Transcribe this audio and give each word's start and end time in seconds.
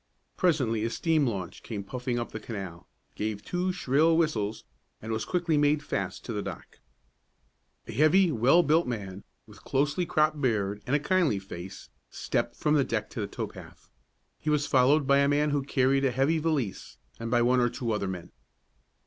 Presently 0.35 0.83
a 0.83 0.89
steam 0.89 1.27
launch 1.27 1.61
came 1.61 1.83
puffing 1.83 2.17
up 2.17 2.31
the 2.31 2.39
canal, 2.39 2.87
gave 3.13 3.43
two 3.45 3.71
shrill 3.71 4.17
whistles, 4.17 4.63
and 4.99 5.11
was 5.11 5.25
quickly 5.25 5.59
made 5.59 5.83
fast 5.83 6.25
to 6.25 6.33
the 6.33 6.41
dock. 6.41 6.79
A 7.85 7.91
heavy, 7.91 8.31
well 8.31 8.63
built 8.63 8.87
man, 8.87 9.23
with 9.45 9.59
a 9.59 9.61
closely 9.61 10.07
cropped 10.07 10.41
beard 10.41 10.81
and 10.87 10.95
a 10.95 10.99
kindly 10.99 11.37
face, 11.37 11.89
stepped 12.09 12.55
from 12.55 12.73
the 12.73 12.83
deck 12.83 13.11
to 13.11 13.19
the 13.21 13.27
tow 13.27 13.45
path. 13.45 13.91
He 14.39 14.49
was 14.49 14.65
followed 14.65 15.05
by 15.05 15.19
a 15.19 15.27
man 15.29 15.51
who 15.51 15.61
carried 15.61 16.03
a 16.05 16.09
heavy 16.09 16.39
valise, 16.39 16.97
and 17.19 17.29
by 17.29 17.43
one 17.43 17.59
or 17.59 17.69
two 17.69 17.91
other 17.91 18.07
men. 18.07 18.31